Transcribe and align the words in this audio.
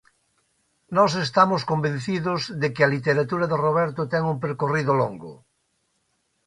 Nós 0.97 1.11
estamos 1.25 1.61
convencidos 1.71 2.39
de 2.61 2.67
que 2.73 2.81
a 2.83 2.91
literatura 2.95 3.45
de 3.51 3.57
Roberto 3.65 4.01
ten 4.11 4.23
un 4.33 4.37
percorrido 4.45 4.91
longo. 5.01 5.33